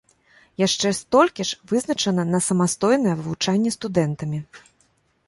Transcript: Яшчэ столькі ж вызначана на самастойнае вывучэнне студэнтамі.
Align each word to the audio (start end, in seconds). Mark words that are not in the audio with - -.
Яшчэ 0.61 0.91
столькі 0.99 1.45
ж 1.49 1.59
вызначана 1.71 2.25
на 2.31 2.39
самастойнае 2.47 3.13
вывучэнне 3.21 3.75
студэнтамі. 3.77 4.39